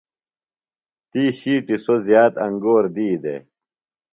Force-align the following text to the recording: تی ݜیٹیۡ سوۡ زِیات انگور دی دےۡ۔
تی 1.11 1.23
ݜیٹیۡ 1.39 1.79
سوۡ 1.85 1.99
زِیات 2.05 2.33
انگور 2.45 2.83
دی 2.95 3.07
دےۡ۔ 3.23 3.41